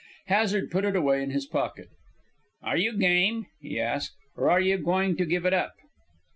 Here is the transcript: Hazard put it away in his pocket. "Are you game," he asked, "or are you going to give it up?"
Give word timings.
Hazard 0.25 0.71
put 0.71 0.83
it 0.83 0.95
away 0.95 1.21
in 1.21 1.29
his 1.29 1.45
pocket. 1.45 1.89
"Are 2.63 2.75
you 2.75 2.97
game," 2.97 3.45
he 3.59 3.79
asked, 3.79 4.15
"or 4.35 4.49
are 4.49 4.59
you 4.59 4.79
going 4.79 5.15
to 5.17 5.27
give 5.27 5.45
it 5.45 5.53
up?" 5.53 5.75